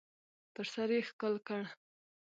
[0.53, 1.61] پر سر یې ښکل کړ.